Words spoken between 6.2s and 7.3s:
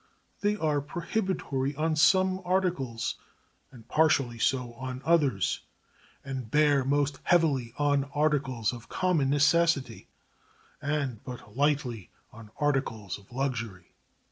and bear most